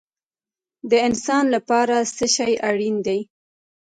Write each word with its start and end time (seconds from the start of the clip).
د 0.89 0.91
انسان 1.07 1.43
لپاره 1.55 1.95
څه 2.15 2.25
شی 2.35 2.53
اړین 2.69 2.95
دی؟ 3.07 3.19